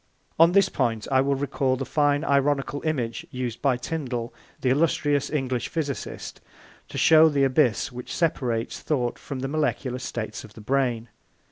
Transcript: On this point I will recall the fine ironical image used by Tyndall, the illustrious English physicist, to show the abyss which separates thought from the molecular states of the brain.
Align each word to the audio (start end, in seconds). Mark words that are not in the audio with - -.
On 0.39 0.53
this 0.53 0.67
point 0.67 1.07
I 1.11 1.21
will 1.21 1.35
recall 1.35 1.75
the 1.75 1.85
fine 1.85 2.23
ironical 2.23 2.81
image 2.81 3.27
used 3.29 3.61
by 3.61 3.77
Tyndall, 3.77 4.33
the 4.61 4.71
illustrious 4.71 5.29
English 5.29 5.67
physicist, 5.69 6.41
to 6.89 6.97
show 6.97 7.29
the 7.29 7.43
abyss 7.43 7.91
which 7.91 8.11
separates 8.15 8.79
thought 8.79 9.19
from 9.19 9.41
the 9.41 9.47
molecular 9.47 9.99
states 9.99 10.43
of 10.43 10.53
the 10.55 10.59
brain. 10.61 11.09